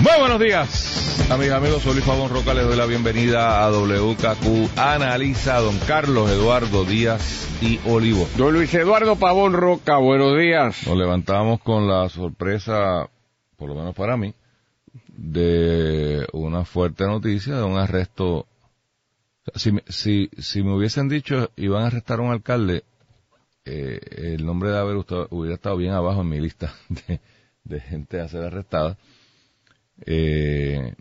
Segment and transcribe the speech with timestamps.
[0.00, 1.82] Muy buenos días, amigas amigos.
[1.82, 2.54] Soy Luis Pavón Roca.
[2.54, 8.28] Les doy la bienvenida a WKQ Analiza, don Carlos Eduardo Díaz y Olivo.
[8.36, 10.86] Don Luis Eduardo Pavón Roca, buenos días.
[10.86, 13.10] Nos levantamos con la sorpresa,
[13.56, 14.32] por lo menos para mí,
[15.08, 18.46] de una fuerte noticia de un arresto.
[19.56, 22.84] Si, si, si me hubiesen dicho iban a arrestar a un alcalde,
[23.64, 23.98] eh,
[24.36, 24.96] el nombre de haber
[25.30, 27.20] hubiera estado bien abajo en mi lista de,
[27.64, 28.96] de gente a ser arrestada.
[30.06, 30.94] Eh,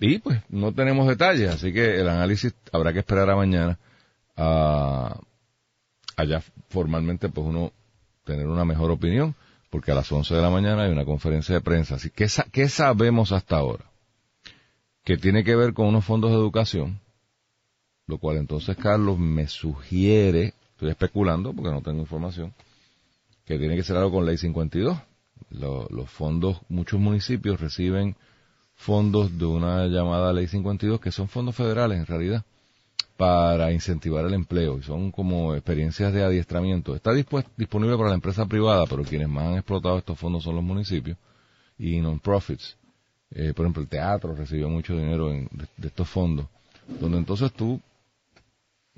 [0.00, 3.78] y pues no tenemos detalles, así que el análisis habrá que esperar a mañana
[4.36, 5.18] a
[6.16, 7.72] allá formalmente pues uno
[8.24, 9.34] tener una mejor opinión,
[9.70, 11.94] porque a las 11 de la mañana hay una conferencia de prensa.
[11.94, 13.84] Así que, ¿qué sabemos hasta ahora?
[15.04, 17.00] Que tiene que ver con unos fondos de educación,
[18.06, 22.52] lo cual entonces Carlos me sugiere, estoy especulando porque no tengo información,
[23.46, 24.98] que tiene que ser algo con ley 52
[25.50, 28.16] los fondos, muchos municipios reciben
[28.74, 32.44] fondos de una llamada Ley 52, que son fondos federales en realidad,
[33.16, 34.78] para incentivar el empleo.
[34.78, 36.94] Y son como experiencias de adiestramiento.
[36.94, 40.64] Está disponible para la empresa privada, pero quienes más han explotado estos fondos son los
[40.64, 41.18] municipios
[41.78, 42.76] y non-profits.
[43.30, 46.46] Eh, por ejemplo, el teatro recibió mucho dinero de, de, estos fondos,
[47.00, 47.80] donde entonces tú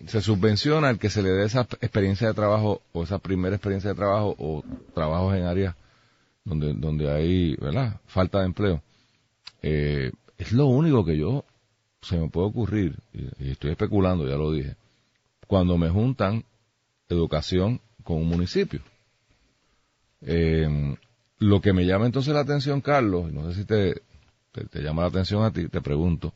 [0.07, 3.91] se subvenciona el que se le dé esa experiencia de trabajo o esa primera experiencia
[3.91, 4.63] de trabajo o
[4.95, 5.75] trabajos en áreas
[6.45, 8.01] donde, donde hay, ¿verdad?
[8.07, 8.83] Falta de empleo.
[9.63, 11.45] Eh, es lo único que yo
[12.03, 14.77] se me puede ocurrir, y, estoy especulando, ya lo dije,
[15.47, 16.45] cuando me juntan
[17.09, 18.81] educación con un municipio.
[20.23, 20.97] Eh,
[21.39, 24.03] lo que me llama entonces la atención, Carlos, no sé si te,
[24.53, 26.33] te, llama la atención a ti, te pregunto,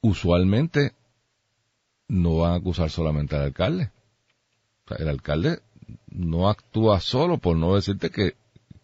[0.00, 0.92] usualmente
[2.08, 3.90] no van a acusar solamente al alcalde.
[4.98, 5.60] el alcalde
[6.08, 8.34] no actúa solo, por no decirte que,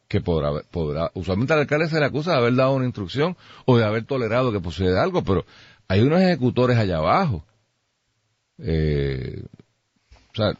[0.09, 3.77] que podrá, podrá, usualmente al alcalde se le acusa de haber dado una instrucción o
[3.77, 5.45] de haber tolerado que posee algo, pero
[5.89, 7.45] hay unos ejecutores allá abajo.
[8.59, 9.43] Eh,
[10.33, 10.57] o sea,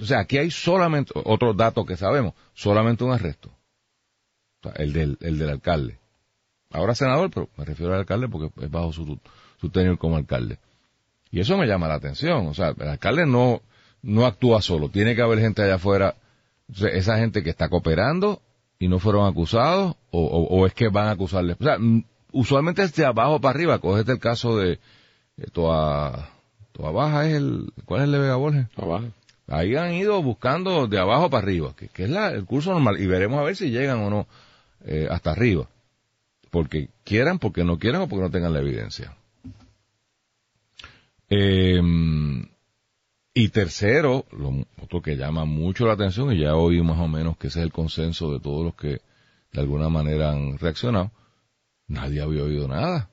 [0.00, 3.50] o sea, aquí hay solamente, otro dato que sabemos, solamente un arresto.
[4.60, 5.98] O sea, el del, el del alcalde.
[6.70, 9.18] Ahora senador, pero me refiero al alcalde porque es bajo su,
[9.60, 10.58] su tenure como alcalde.
[11.30, 12.46] Y eso me llama la atención.
[12.46, 13.62] O sea, el alcalde no,
[14.02, 16.14] no actúa solo, tiene que haber gente allá afuera,
[16.92, 18.40] esa gente que está cooperando
[18.78, 21.56] y no fueron acusados, o, es que van a acusarles.
[21.60, 24.74] O sea, mm, usualmente es de abajo para arriba, cogete el caso de
[25.36, 26.30] eh, toda,
[26.72, 28.66] toda baja es el, ¿cuál es el de Vega Borges?
[28.76, 29.06] Baja.
[29.48, 33.06] Ahí han ido buscando de abajo para arriba, que, es la, el curso normal, y
[33.06, 34.26] veremos a ver si llegan o no
[34.84, 35.68] eh, hasta arriba.
[36.50, 39.14] Porque quieran, porque no quieran o porque no tengan la evidencia.
[41.30, 41.80] Eh,
[43.34, 47.36] y tercero, lo otro que llama mucho la atención, y ya oí más o menos
[47.36, 49.00] que ese es el consenso de todos los que
[49.52, 51.10] de alguna manera han reaccionado,
[51.86, 53.10] nadie había oído nada.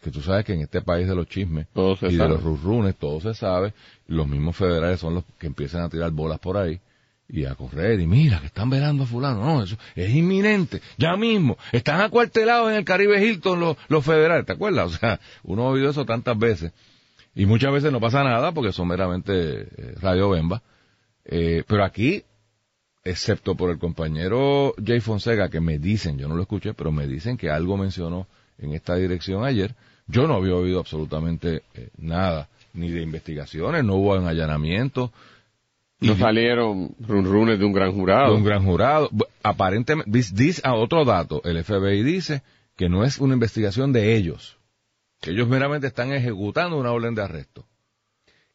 [0.00, 1.66] Que tú sabes que en este país de los chismes
[2.02, 3.74] y de los rusrunes todo se sabe,
[4.06, 6.80] los mismos federales son los que empiezan a tirar bolas por ahí
[7.28, 11.16] y a correr y mira que están velando a fulano, no, eso es inminente, ya
[11.16, 14.94] mismo, están acuartelados en el Caribe Hilton los, los federales, ¿te acuerdas?
[14.94, 16.72] O sea, uno ha oído eso tantas veces
[17.38, 20.60] y muchas veces no pasa nada porque son meramente eh, radio bemba.
[21.24, 22.24] Eh, pero aquí,
[23.04, 27.06] excepto por el compañero Jay Fonseca, que me dicen, yo no lo escuché, pero me
[27.06, 28.26] dicen que algo mencionó
[28.58, 29.76] en esta dirección ayer,
[30.08, 35.12] yo no había oído absolutamente eh, nada, ni de investigaciones, no hubo un allanamiento.
[36.00, 38.32] No salieron runrunes de un gran jurado.
[38.32, 39.10] De un gran jurado.
[39.44, 42.42] Aparentemente, dice, a otro dato, el FBI dice
[42.74, 44.57] que no es una investigación de ellos,
[45.22, 47.66] ellos meramente están ejecutando una orden de arresto.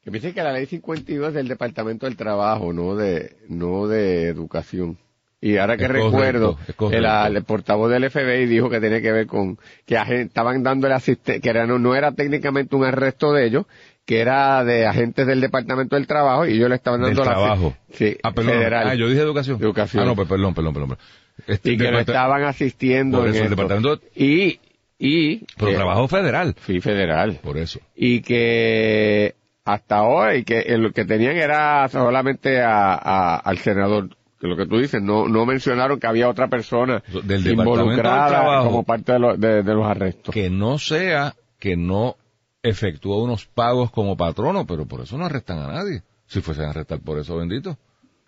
[0.03, 4.27] Que dice que la ley 52 es del Departamento del Trabajo, no de, no de
[4.27, 4.97] Educación.
[5.39, 6.57] Y ahora que recuerdo,
[6.91, 11.41] el, portavoz del FBI dijo que tiene que ver con que estaban dando el asistente,
[11.41, 13.65] que era, no, era técnicamente un arresto de ellos,
[14.05, 17.75] que era de agentes del Departamento del Trabajo y ellos le estaban dando la trabajo.
[17.91, 18.87] Sí, ah, federal.
[18.87, 19.61] Ah, yo dije educación.
[19.61, 20.03] Educación.
[20.03, 20.97] Ah, no, pues, perdón, perdón, perdón.
[21.45, 24.59] Este, y que lo estaban asistiendo en el departamento y
[25.05, 29.35] y pero trabajo federal sí federal por eso y que
[29.65, 34.77] hasta hoy que lo que tenían era solamente a, al senador que lo que tú
[34.77, 39.85] dices no no mencionaron que había otra persona del involucrada como parte de, de, los
[39.85, 42.17] arrestos que no sea que no
[42.63, 46.01] efectúa unos pagos como patrono, pero por eso no arrestan a nadie.
[46.25, 47.77] Si fuesen a arrestar por eso, bendito.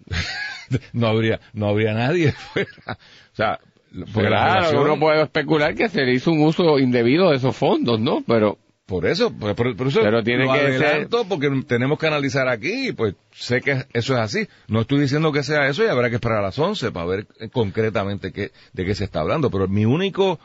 [0.94, 2.69] no habría, no habría nadie fuera.
[2.88, 3.60] O sea,
[4.13, 8.24] claro, uno puede especular que se le hizo un uso indebido de esos fondos, ¿no?
[8.27, 13.15] Pero por eso, por, eso pero tiene que ser porque tenemos que analizar aquí, pues
[13.31, 14.47] sé que eso es así.
[14.68, 17.27] No estoy diciendo que sea eso y habrá que esperar a las 11 para ver
[17.51, 19.50] concretamente qué, de qué se está hablando.
[19.50, 20.39] Pero mi único, o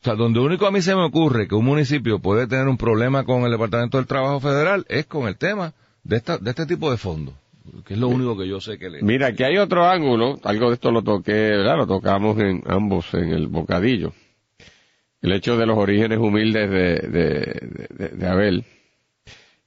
[0.00, 3.24] sea, donde único a mí se me ocurre que un municipio puede tener un problema
[3.24, 6.90] con el Departamento del Trabajo Federal es con el tema de, esta, de este tipo
[6.90, 7.34] de fondos.
[7.86, 9.02] Que es lo único que yo sé que le...
[9.02, 11.76] Mira, aquí hay otro ángulo, algo de esto lo toqué, ¿verdad?
[11.76, 14.12] Lo tocamos en ambos en el bocadillo
[15.22, 18.64] el hecho de los orígenes humildes de, Abel,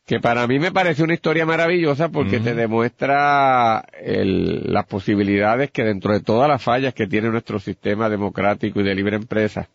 [0.05, 6.13] que para mí me parece una historia maravillosa porque te demuestra las posibilidades que dentro
[6.13, 9.69] de todas las fallas que tiene nuestro sistema democrático y de libre empresa,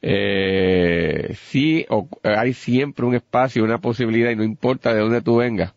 [0.00, 1.84] eh, sí
[2.22, 5.74] hay siempre un espacio, una posibilidad y no importa de dónde tú vengas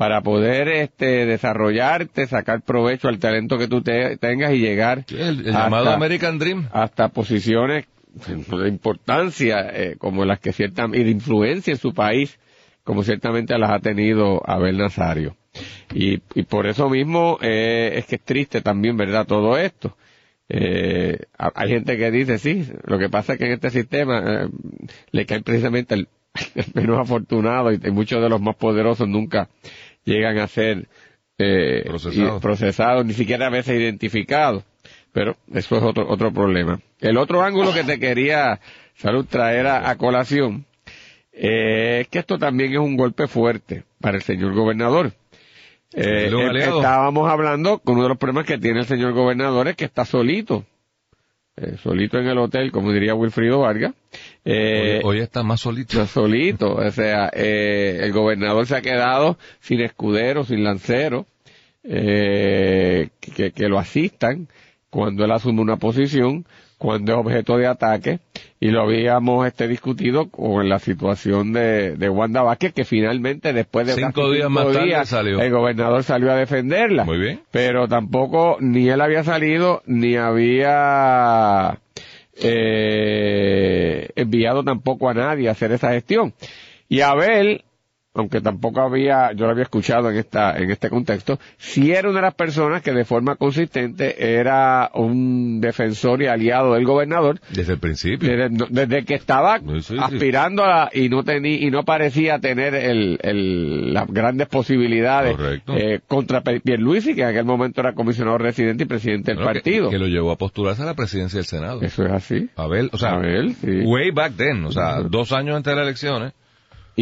[0.00, 5.90] para poder este desarrollarte, sacar provecho al talento que tú tengas y llegar el, llamado
[5.90, 6.70] American Dream.
[6.72, 7.84] hasta posiciones
[8.26, 12.38] de importancia eh, como las que cierta y de influencia en su país
[12.82, 15.36] como ciertamente las ha tenido Abel Nazario.
[15.92, 19.98] Y, y por eso mismo eh, es que es triste también verdad todo esto.
[20.48, 24.48] Eh, hay gente que dice sí lo que pasa es que en este sistema eh,
[25.12, 26.08] le cae precisamente el,
[26.74, 29.48] menos afortunado y, muchos de los más poderosos nunca
[30.04, 30.88] llegan a ser
[31.38, 31.90] eh,
[32.40, 34.64] procesados ni siquiera a veces identificados
[35.12, 36.80] pero eso es otro, otro problema.
[37.00, 38.60] El otro ángulo que te quería,
[38.94, 40.66] Salud, traer a, colación
[41.32, 45.12] eh, es que esto también es un golpe fuerte para el señor gobernador.
[45.94, 49.86] Eh, estábamos hablando con uno de los problemas que tiene el señor gobernador es que
[49.86, 50.66] está solito.
[51.62, 53.92] Eh, solito en el hotel, como diría Wilfrido Vargas.
[54.46, 55.98] Eh, hoy, está más solito.
[55.98, 61.26] Más solito, o sea, eh, el gobernador se ha quedado sin escudero, sin lancero,
[61.82, 64.48] que, que, lo asistan
[64.88, 66.46] cuando él asume una posición,
[66.80, 68.20] cuando es objeto de ataque,
[68.58, 73.86] y lo habíamos este discutido con la situación de, de Wanda Vázquez, que finalmente después
[73.86, 75.42] de cinco días más tarde salió.
[75.42, 77.04] el gobernador salió a defenderla.
[77.04, 77.42] Muy bien.
[77.50, 81.78] Pero tampoco ni él había salido, ni había
[82.42, 86.32] eh, enviado tampoco a nadie a hacer esa gestión.
[86.88, 87.64] Y Abel
[88.12, 92.18] aunque tampoco había, yo lo había escuchado en esta, en este contexto, si era una
[92.18, 97.40] de las personas que de forma consistente era un defensor y aliado del gobernador.
[97.50, 98.28] Desde el principio.
[98.68, 99.60] Desde, que estaba
[100.00, 105.36] aspirando a, y no tenía, y no parecía tener el, el, las grandes posibilidades
[105.68, 109.88] eh, contra Pierluisi, que en aquel momento era comisionado residente y presidente del partido.
[109.88, 111.80] Que, lo llevó a postularse a la presidencia del Senado.
[111.82, 112.50] Eso es así.
[112.56, 113.20] O sea,
[113.84, 116.32] way back then, o sea, dos años antes de las elecciones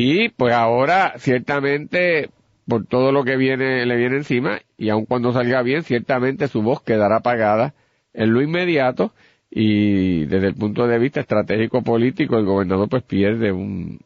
[0.00, 2.30] y pues ahora, ciertamente,
[2.68, 6.62] por todo lo que viene, le viene encima, y aun cuando salga bien, ciertamente su
[6.62, 7.74] voz quedará apagada
[8.14, 9.12] en lo inmediato,
[9.50, 13.98] y desde el punto de vista estratégico político, el gobernador pues pierde un,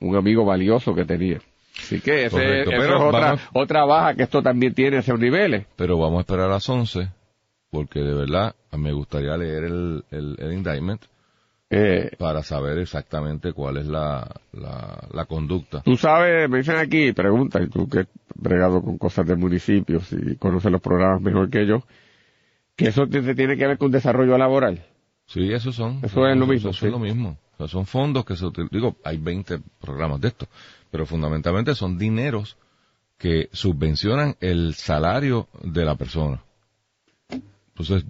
[0.00, 1.40] un amigo valioso que tenía.
[1.78, 2.68] Así que ese, es
[2.98, 5.66] otra, otra baja que esto también tiene a esos niveles.
[5.76, 7.08] Pero vamos a esperar a las 11,
[7.70, 11.02] porque de verdad me gustaría leer el, el, el indictment
[11.74, 15.80] eh, para saber exactamente cuál es la, la, conducta.
[15.80, 20.12] Tú sabes, me dicen aquí, pregunta, y tú que has bregado con cosas de municipios
[20.12, 21.82] y conoces los programas mejor que yo,
[22.76, 24.84] que eso tiene que ver con desarrollo laboral.
[25.24, 26.00] Sí, eso son.
[26.02, 26.70] Eso es lo mismo.
[26.70, 27.38] Eso es lo mismo.
[27.66, 30.48] son fondos que se utilizan, digo, hay 20 programas de esto,
[30.90, 32.58] pero fundamentalmente son dineros
[33.16, 36.42] que subvencionan el salario de la persona.
[37.30, 38.04] Entonces,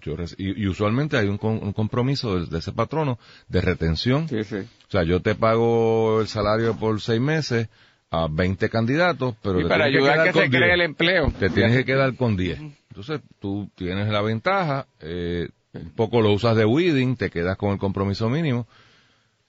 [0.00, 3.18] yo, y, usualmente hay un, compromiso de, ese patrono
[3.48, 4.24] de retención.
[4.24, 7.68] O sea, yo te pago el salario por seis meses
[8.10, 11.32] a 20 candidatos, pero y para ayudar que se cree el empleo.
[11.38, 12.60] Te tienes que quedar con 10.
[12.60, 17.72] Entonces, tú tienes la ventaja, eh, un poco lo usas de weeding, te quedas con
[17.72, 18.68] el compromiso mínimo,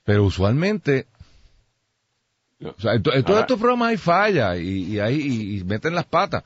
[0.03, 1.07] pero usualmente
[2.63, 6.43] o sea, en, todos estos programas hay falla y, y, y meten las patas.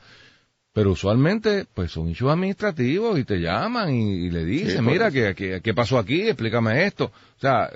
[0.72, 5.74] Pero usualmente, pues son hechos administrativos y te llaman y, le dicen, mira, ¿qué, qué,
[5.74, 6.28] pasó aquí?
[6.28, 7.06] Explícame esto.
[7.06, 7.70] O sea,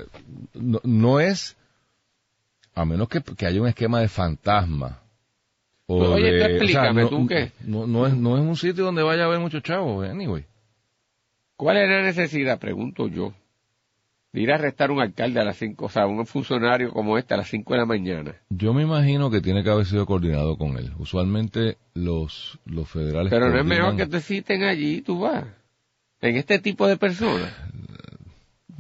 [0.55, 1.57] no, es,
[2.75, 5.01] a menos que, haya un esquema de fantasma.
[5.87, 7.51] Oye, explícame, no, ¿tú qué?
[7.65, 10.45] No, es, no es un sitio donde vaya a haber muchos chavos, anyway.
[11.57, 12.59] ¿Cuál es la necesidad?
[12.61, 13.35] Pregunto yo
[14.35, 17.35] de ir a arrestar un alcalde a las 5, o sea, un funcionario como este
[17.35, 18.35] a las 5 de la mañana.
[18.51, 20.91] Yo me imagino que tiene que haber sido coordinado con él.
[20.99, 23.31] Usualmente los, los federales.
[23.31, 25.45] Pero no es mejor que te citen allí y tú vas.
[26.21, 27.55] En este tipo de personas.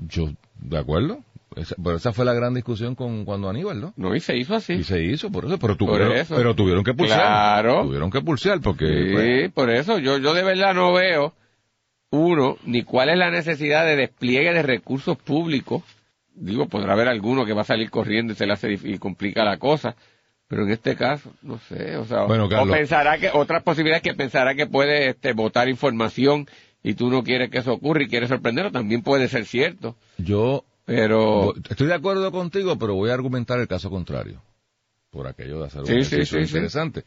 [0.09, 1.21] Yo, de acuerdo.
[1.85, 3.95] pero esa fue la gran discusión con cuando Aníbal, ¿no?
[3.97, 4.73] No, y se hizo así.
[4.73, 7.21] Y se hizo, por eso, pero, tuvieron, pero tuvieron que pulsear.
[7.21, 7.85] Claro.
[7.85, 8.87] Tuvieron que pulsear porque...
[8.87, 11.33] Sí, pues, por eso yo, yo de verdad no veo,
[12.15, 15.83] uno, ni cuál es la necesidad de despliegue de recursos públicos.
[16.35, 19.45] Digo, podrá haber alguno que va a salir corriendo y se le hace y complica
[19.45, 19.97] la cosa.
[20.49, 24.55] Pero en este caso, no sé, o sea, o pensará que, otras posibilidades que pensará
[24.55, 26.47] que puede este, votar información
[26.83, 29.97] y tú no quieres que eso ocurra y quieres sorprenderlo, también puede ser cierto.
[30.19, 34.43] Yo pero estoy de acuerdo contigo, pero voy a argumentar el caso contrario.
[35.11, 37.05] Por aquello de hacer un ejercicio interesante.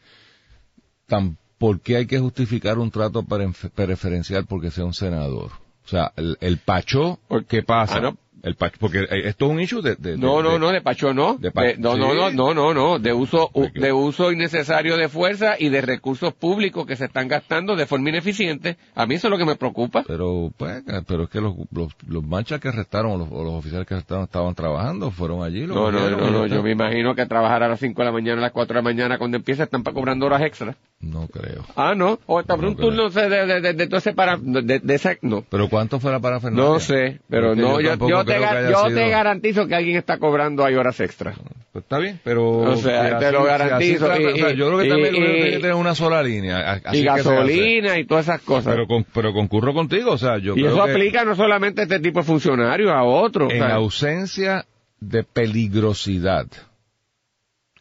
[1.58, 5.50] ¿Por qué hay que justificar un trato preferencial porque sea un senador?
[5.84, 7.98] O sea, el, el pacho, ¿qué pasa?
[7.98, 11.12] Ah, el porque eh, esto es un issue de, de no no no de pacho
[11.12, 11.34] no.
[11.34, 15.68] de no, no no no no no de uso de uso innecesario de fuerza y
[15.68, 18.76] de recursos públicos que se están gastando de forma ineficiente.
[18.94, 20.04] A mí eso es lo que me preocupa.
[20.06, 23.86] Pero pues pero es que los los, los manchas que arrestaron o los, los, oficiales
[23.86, 27.62] que arrestaron estaban trabajando fueron allí no no no, no yo me imagino que trabajar
[27.62, 29.82] a las 5 de la mañana a las 4 de la mañana cuando empieza están
[29.82, 30.76] cobrando horas extras.
[31.00, 31.64] No creo.
[31.76, 35.44] Ah no o está un turno de de, de, de, para de, ese no.
[35.48, 39.66] Pero cuánto fuera para Fernando no sé pero no yo, yo, te, yo te garantizo
[39.66, 41.36] que alguien está cobrando hay horas extras.
[41.72, 42.58] Pues está bien, pero...
[42.58, 44.06] O sea, te lo garantizo.
[44.16, 46.80] yo creo que también tiene que tener una sola línea.
[46.92, 48.74] y gasolina y todas esas cosas.
[48.74, 52.20] Pero, pero concurro contigo, o sea, yo Y eso aplica no solamente a este tipo
[52.20, 53.52] de funcionarios, a otros.
[53.52, 54.66] En ausencia
[55.00, 56.46] de peligrosidad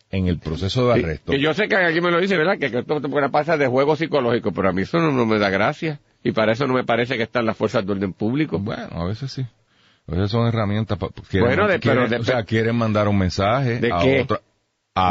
[0.10, 1.32] en el proceso de arresto.
[1.32, 2.58] que yo sé que aquí me lo dice, ¿verdad?
[2.58, 5.50] Que, esto te puede pasar de juego psicológico, pero a mí eso no, me da
[5.50, 6.00] gracia.
[6.24, 8.60] Y para eso no me parece que están las fuerzas de orden público.
[8.60, 9.46] Bueno, a veces sí.
[10.08, 10.98] Esas son herramientas.
[11.00, 14.26] bueno, de, quieren, pero o sea, quieren mandar un mensaje ¿De a qué?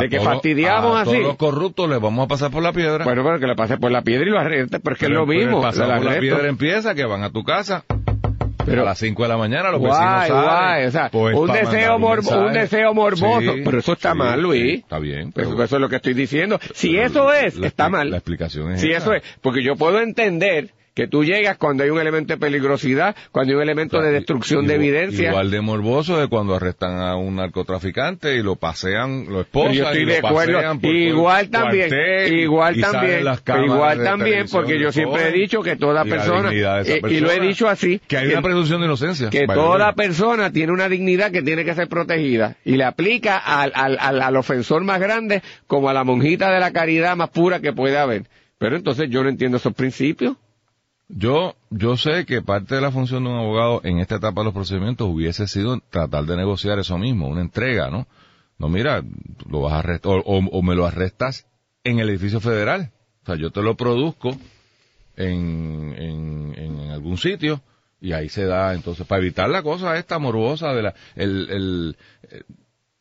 [0.01, 1.13] de que fastidiamos a así.
[1.13, 3.05] todos los corruptos les vamos a pasar por la piedra.
[3.05, 5.61] Bueno, pero que le pase por la piedra y lo arreste, porque es lo mismo.
[5.63, 7.85] Pasar por la piedra empieza, que van a tu casa.
[8.65, 10.89] Pero, a las 5 de la mañana los vecinos salen.
[10.89, 13.55] o sea, pues un, deseo un, deseo morboso.
[13.65, 14.81] pero eso está mal, Luis.
[14.81, 15.31] está bien.
[15.31, 15.63] Pero...
[15.63, 16.59] Eso, es lo que estoy diciendo.
[16.75, 18.11] Si eso es, está mal.
[18.11, 21.91] La explicación es Si eso es, porque yo puedo entender que tú llegas cuando hay
[21.91, 25.29] un elemento de peligrosidad, cuando hay un elemento de destrucción de evidencia.
[25.29, 29.85] Igual de morboso de cuando arrestan a un narcotraficante y lo pasean, lo esposan yo
[29.85, 30.59] estoy de acuerdo.
[30.85, 31.91] igual también,
[32.33, 33.27] igual también,
[33.63, 38.01] igual también, porque yo siempre he dicho que toda persona, y, lo he dicho así,
[38.09, 39.29] que hay una presunción de inocencia.
[39.29, 43.71] Que toda persona tiene una dignidad que tiene que ser protegida y le aplica al,
[43.75, 47.61] al, al, al ofensor más grande como a la monjita de la caridad más pura
[47.61, 48.23] que puede haber.
[48.57, 50.37] Pero entonces yo no entiendo esos principios.
[51.09, 54.47] Yo, yo sé que parte de la función de un abogado en esta etapa de
[54.47, 58.09] los procedimientos hubiese sido tratar de negociar eso mismo, una entrega, ¿no?
[58.59, 59.03] No, mira,
[59.49, 61.47] lo vas a arrestar, o, me lo arrestas
[61.85, 62.93] en el edificio federal.
[63.23, 64.37] O sea, yo te lo produzco
[65.15, 67.61] en, en, en algún sitio
[68.01, 71.97] y ahí se da, entonces, para evitar la cosa esta morbosa de la, el, el,
[72.31, 72.43] eh,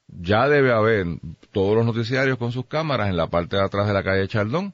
[0.08, 1.06] ya debe haber
[1.52, 4.74] todos los noticiarios con sus cámaras en la parte de atrás de la calle Chaldón,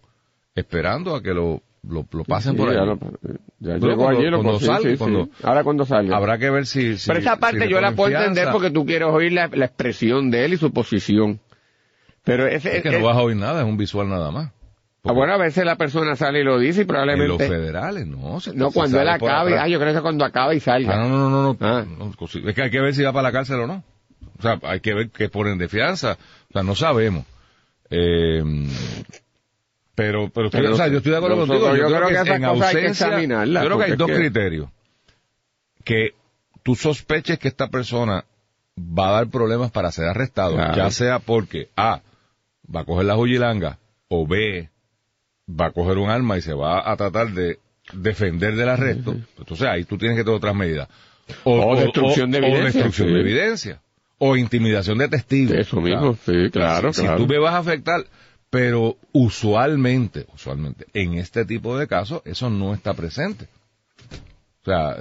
[0.55, 2.77] esperando a que lo lo, lo pasen por ahí.
[3.59, 6.15] Ya, llegó allí, lo cuando salga, Ahora cuando salga.
[6.15, 6.95] Habrá que ver si...
[7.07, 10.53] Pero esa parte yo la puedo entender porque tú quieres oír la, expresión de él
[10.53, 11.39] y su posición.
[12.23, 14.51] Pero ese, es que no vas a oír nada, es un visual nada más.
[15.03, 17.45] Ah, bueno, a veces la persona sale y lo dice y probablemente...
[17.45, 18.37] En los federales, no.
[18.53, 19.57] no, cuando él acabe.
[19.57, 20.93] Ah, yo creo que es cuando acaba y salga.
[20.93, 21.83] Ah, no, no, no, no, ah.
[22.45, 23.83] Es que hay que ver si va para la cárcel o no.
[24.37, 26.19] O sea, hay que ver qué ponen de fianza.
[26.49, 27.25] O sea, no sabemos.
[27.89, 28.43] Eh,
[29.95, 31.75] pero, pero, o sea, yo estoy de acuerdo contigo.
[31.75, 34.69] Yo, creo, que, en ausencia, hay que yo creo que hay dos criterios.
[35.83, 36.13] Que
[36.63, 38.25] tú sospeches que esta persona
[38.77, 42.01] va a dar problemas para ser arrestado, ya sea porque A,
[42.73, 44.69] va a coger la jujilanga, o B,
[45.49, 47.59] va a coger un arma y se va a tratar de
[47.93, 49.15] defender del arresto.
[49.37, 50.87] Entonces ahí tú tienes que tomar otras medidas.
[51.43, 52.61] O, destrucción de evidencia.
[52.61, 53.81] O destrucción de evidencia.
[54.17, 55.57] O intimidación de testigos.
[55.57, 56.93] Eso mismo, sí, claro.
[56.93, 58.05] Si, tú me vas a afectar,
[58.51, 63.47] pero usualmente, usualmente, en este tipo de casos, eso no está presente.
[64.61, 64.97] O sea,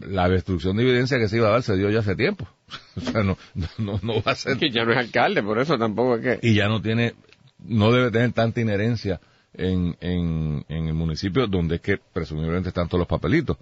[0.00, 2.46] la destrucción de evidencia que se iba a dar se dio ya hace tiempo.
[2.96, 3.38] O sea, no,
[3.78, 4.58] no, no va a ser.
[4.58, 6.48] Que ya no es alcalde, por eso tampoco es que.
[6.48, 7.14] Y ya no tiene,
[7.58, 9.20] no debe tener tanta inherencia
[9.52, 13.56] en, en, en el municipio donde es que presumiblemente están todos los papelitos.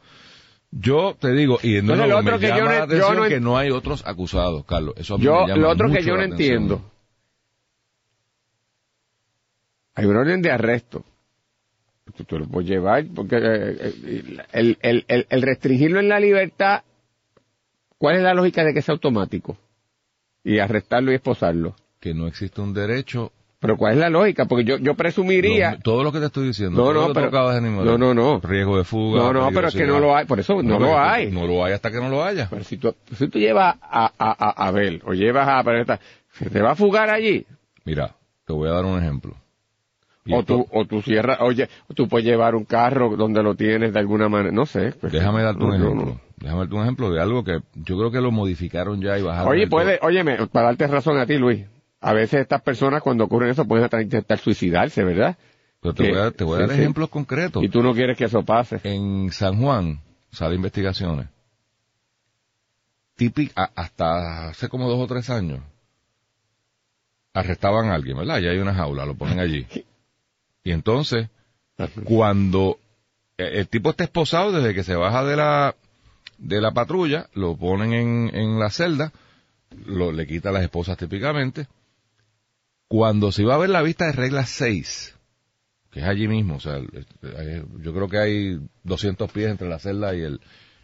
[0.71, 4.64] Yo te digo, y no, lo otro que yo no, que no hay otros acusados,
[4.64, 4.95] Carlos.
[4.97, 6.83] Eso yo, lo otro que yo no entiendo
[9.95, 11.05] hay un orden de arresto.
[12.27, 14.23] Tú, lo puedes llevar, porque eh, eh,
[14.53, 16.83] el, el, el, el, restringirlo en la libertad,
[17.97, 19.57] ¿cuál es la lógica de que sea automático?
[20.45, 21.75] Y arrestarlo y esposarlo.
[22.01, 24.47] Que no existe un derecho Pero ¿cuál es la lógica?
[24.47, 25.79] Porque yo, yo presumiría...
[25.83, 26.83] todo lo que te estoy diciendo.
[26.83, 28.41] No, no, pero, no, no, no.
[28.41, 29.23] Riesgo de fuga.
[29.23, 30.27] No, no, pero es que no lo hay.
[30.27, 31.31] Por eso no, lo hay.
[31.31, 32.49] No lo hay hasta que no lo haya.
[32.51, 35.99] Pero si tú, si tú llevas a, a, a, Abel o llevas a...
[36.33, 37.47] ¿Se te va a fugar allí?
[37.85, 39.37] Mira, te voy a dar un ejemplo.
[40.31, 43.99] O tú, o tú cierras, oye, tú puedes llevar un carro donde lo tienes de
[43.99, 44.93] alguna manera, no sé.
[45.00, 46.21] Pues, Déjame darte un ejemplo.
[46.37, 49.52] Déjame darte un ejemplo de algo que yo creo que lo modificaron ya y bajaron.
[49.52, 51.67] Oye, puede, óyeme, para darte razón a ti, Luis,
[52.00, 55.37] a veces estas personas cuando ocurren eso pueden intentar suicidarse, ¿verdad?
[55.81, 57.62] Pero te voy a, te voy a dar ejemplos concretos.
[57.62, 58.81] Y tú no quieres que eso pase.
[58.85, 60.00] En San Juan
[60.31, 61.26] sale investigaciones.
[63.17, 65.61] Típica, hasta hace como dos o tres años.
[67.35, 68.38] Arrestaban a alguien, ¿verdad?
[68.38, 69.67] Ya hay una jaula, lo ponen allí.
[70.64, 71.28] Y entonces,
[72.04, 72.78] cuando
[73.37, 75.75] el tipo está esposado desde que se baja de la,
[76.38, 79.12] de la patrulla, lo ponen en, en la celda,
[79.87, 81.66] lo, le quita las esposas típicamente,
[82.88, 85.16] cuando se iba a ver la vista de regla 6,
[85.90, 90.14] que es allí mismo, o sea, yo creo que hay 200 pies entre la celda
[90.14, 90.40] y el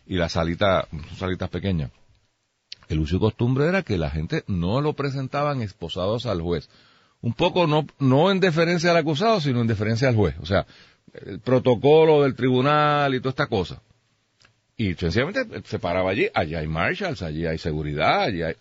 [0.09, 1.93] y la salita, salitas pequeñas.
[2.89, 6.71] El uso y costumbre era que la gente no lo presentaban esposados al juez.
[7.21, 10.37] Un poco no, no en deferencia al acusado, sino en deferencia al juez.
[10.41, 10.67] O sea,
[11.27, 13.83] el protocolo del tribunal y toda esta cosa.
[14.77, 18.55] Y sencillamente se paraba allí, allí hay marshals, allí hay seguridad, allí hay...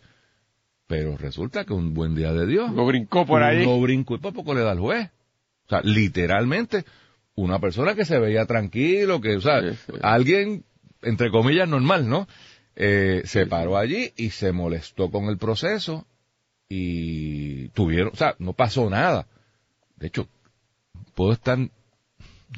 [0.88, 2.72] Pero resulta que un buen día de Dios.
[2.72, 3.64] Lo brincó por ahí.
[3.64, 5.10] Lo brincó y por poco le da al juez.
[5.68, 6.86] O sea, literalmente,
[7.36, 9.62] una persona que se veía tranquilo, que, o sea,
[10.02, 10.64] alguien,
[11.02, 12.28] entre comillas, normal, ¿no?
[12.76, 16.08] Eh, se paró allí y se molestó con el proceso
[16.70, 19.28] y tuvieron, o sea, no pasó nada.
[19.96, 20.28] De hecho,
[21.16, 21.58] puedo estar,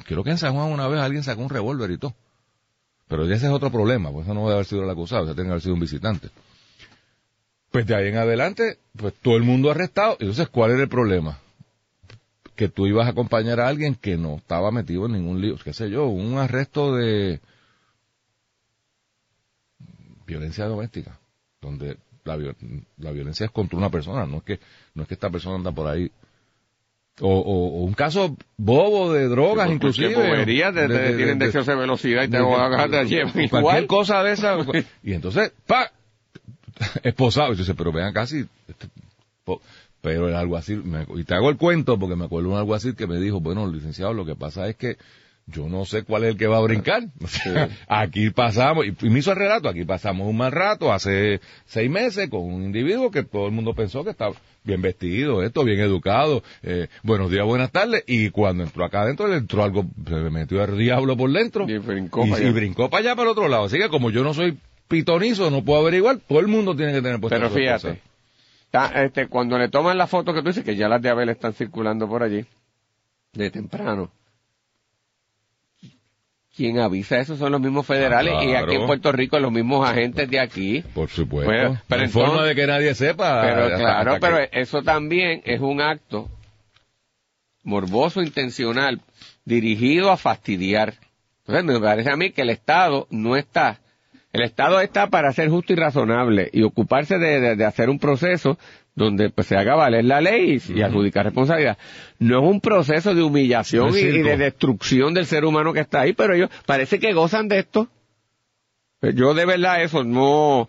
[0.04, 2.14] creo que en San Juan una vez alguien sacó un revólver y todo.
[3.08, 5.48] Pero ese es otro problema, pues eso no debe haber sido el acusado, o tiene
[5.48, 6.30] que haber sido un visitante.
[7.70, 10.16] Pues de ahí en adelante, pues todo el mundo arrestado.
[10.20, 11.38] Entonces, ¿cuál era el problema?
[12.54, 15.72] Que tú ibas a acompañar a alguien que no estaba metido en ningún lío, qué
[15.72, 17.40] sé yo, un arresto de
[20.26, 21.18] violencia doméstica,
[21.60, 21.96] donde
[22.36, 24.60] la, violencia es contra una persona, no es que
[24.94, 26.10] no es que esta persona anda por ahí
[27.22, 30.14] o, un caso bobo de drogas, sí, inclusive.
[30.14, 33.48] Boberías, de, de, tienen de, exceso de velocidad y te van a agarrar de allí.
[33.50, 34.56] Cualquier cosa de esa.
[35.02, 35.92] y entonces, ¡pa!
[37.02, 37.52] esposado.
[37.52, 38.88] Y dice, pero vean casi, este,
[40.00, 43.06] pero el alguacil, me, y te hago el cuento porque me acuerdo un alguacil que
[43.06, 44.96] me dijo, bueno, licenciado, lo que pasa es que
[45.50, 47.04] yo no sé cuál es el que va a brincar.
[47.88, 52.28] aquí pasamos, y, me hizo el relato, aquí pasamos un mal rato, hace seis meses,
[52.28, 54.34] con un individuo que todo el mundo pensó que estaba
[54.64, 59.26] bien vestido, esto, bien educado, eh, buenos días, buenas tardes, y cuando entró acá adentro,
[59.28, 63.00] le entró algo, se me metió el diablo por dentro, y brincó, y brincó para
[63.02, 63.64] allá, para el otro lado.
[63.64, 64.58] Así que como yo no soy
[64.88, 68.00] pitonizo, no puedo averiguar, todo el mundo tiene que tener puesto Pero fíjate,
[68.94, 71.54] este, cuando le toman la foto que tú dices, que ya las de Abel están
[71.54, 72.44] circulando por allí,
[73.32, 74.10] de temprano,
[76.60, 80.28] quien avisa eso son los mismos federales y aquí en Puerto Rico los mismos agentes
[80.28, 80.84] de aquí.
[80.94, 81.78] Por supuesto.
[81.88, 83.40] pero en forma de que nadie sepa.
[83.40, 86.28] Pero claro, pero eso también es un acto
[87.62, 89.00] morboso, intencional,
[89.46, 90.96] dirigido a fastidiar.
[91.46, 93.80] Entonces me parece a mí que el Estado no está
[94.32, 98.58] el Estado está para ser justo y razonable y ocuparse de, hacer un proceso
[99.04, 101.78] donde pues, se haga valer la ley y, adjudicar responsabilidad.
[102.18, 106.12] No es un proceso de humillación y, de destrucción del ser humano que está ahí,
[106.12, 107.88] pero ellos parece que gozan de esto.
[109.00, 110.68] Pues, yo de verdad eso no,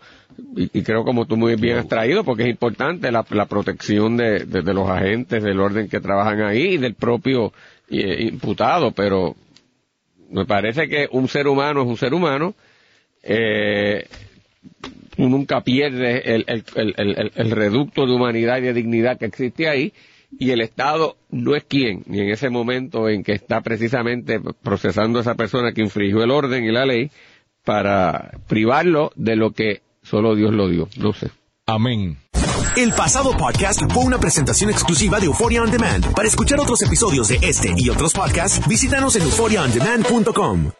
[0.56, 4.88] y, creo como tú muy bien has traído, porque es importante la, protección de, los
[4.88, 7.52] agentes del orden que trabajan ahí y del propio
[7.90, 9.36] eh, imputado, pero
[10.30, 12.54] me parece que un ser humano es un ser humano
[13.22, 14.06] eh,
[15.16, 19.92] nunca pierde el, el, reducto de humanidad y de dignidad que existe ahí,
[20.38, 25.18] y el Estado no es quien, ni en ese momento en que está precisamente procesando
[25.18, 27.10] a esa persona que infringió el orden y la ley,
[27.64, 30.88] para privarlo de lo que solo Dios lo dio.
[30.96, 31.30] No sé.
[31.66, 32.18] Amén.
[32.76, 36.12] El pasado podcast fue una presentación exclusiva de Euphoria On Demand.
[36.14, 40.72] Para escuchar otros episodios de este y otros podcasts, visítanos en euphoriaondemand.com.